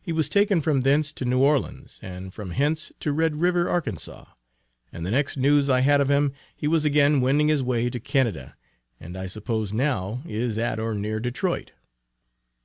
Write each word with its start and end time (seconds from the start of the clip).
He 0.00 0.12
was 0.12 0.28
taken 0.28 0.60
from 0.60 0.82
thence 0.82 1.12
to 1.12 1.24
New 1.24 1.40
Orleans 1.42 1.98
and 2.00 2.32
from 2.32 2.52
hence 2.52 2.92
to 3.00 3.10
Red 3.12 3.40
River, 3.40 3.68
Arkansas 3.68 4.26
and 4.92 5.04
the 5.04 5.10
next 5.10 5.36
news 5.36 5.68
I 5.68 5.80
had 5.80 6.00
of 6.00 6.08
him 6.08 6.32
he 6.54 6.68
was 6.68 6.84
again 6.84 7.20
wending 7.20 7.48
his 7.48 7.64
way 7.64 7.90
to 7.90 7.98
Canada, 7.98 8.54
and 9.00 9.18
I 9.18 9.26
suppose 9.26 9.72
now 9.72 10.22
is 10.24 10.56
at 10.56 10.78
or 10.78 10.94
near 10.94 11.18
Detroit. 11.18 11.72